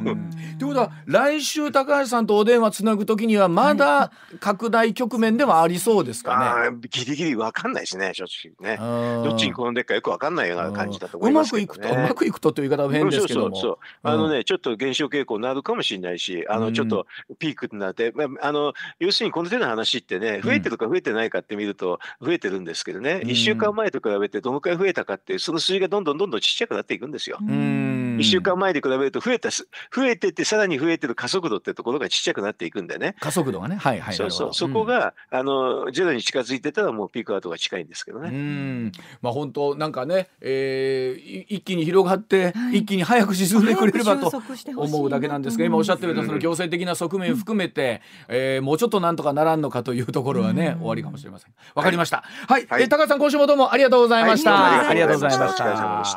[0.59, 6.89] ということは来週高橋さんとお電話つなぐときにはまだ拡大局面ではありそうですかね。
[6.91, 8.25] ギリギリわかんないですね正
[8.61, 8.77] 直ね。
[9.25, 13.57] どっちに転んでるかよくわかんないような感じだと思いますけど、ね、うまくいくとうまくいくとという言い方は変ですけども。
[13.57, 17.07] そうそうあのね、ちょっと減少傾向になるかもしれないしあのちょっと
[17.39, 27.39] ピークになって、あの要するにこの手の話ってね増えてるか増えてないかって見ると増えてるんですけどね、1週間前と比べてどのくらい増えたかってその数字がどんどんどんどんちっちゃくなっていくんですよ。
[27.41, 29.65] うん1週間前で比べると増えた、増
[30.05, 33.17] えてってさらに増えてる加速度ってところがちっちゃくなっていくんでね。
[33.21, 33.77] 加速度がね。
[33.77, 34.15] はいはい。
[34.15, 34.55] そうそう。
[34.55, 38.31] そこが、あの、ゼロに近づいてたらもうピークアウトが近いんですけどね。
[38.31, 38.93] うん。
[39.23, 44.33] まあ本当なんかね、えー、一気に広がって、はい、一気に早く沈んでくれればと
[44.77, 51.53] 思うだけなんですが、今おっしゃってるとその行政的な側面含めて、うん、えー、もうちょっとなんとかならんのかというところはね、終わりかもしれません。
[51.75, 52.25] わかりました。
[52.49, 52.67] はい。
[52.67, 54.89] はい、えー、高橋さん今週もどうもありがとうございました。
[54.89, 55.65] ありがとうございました。
[55.65, 56.09] お疲れ様で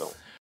[0.00, 0.25] した。